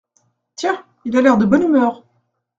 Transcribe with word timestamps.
Tiens! 0.55 0.83
il 1.05 1.15
a 1.15 1.21
l’air 1.21 1.37
de 1.37 1.45
bonne 1.45 1.61
humeur! 1.61 2.03